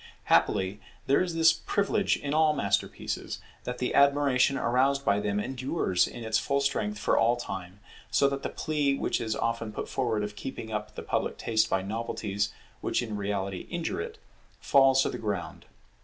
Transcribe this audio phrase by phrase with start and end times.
[0.23, 6.07] Happily there is this privilege in all masterpieces, that the admiration aroused by them endures
[6.07, 9.87] in its full strength for all time; so that the plea which is often put
[9.87, 14.17] forward of keeping up the public taste by novelties which in reality injure it,
[14.59, 15.65] falls to the ground.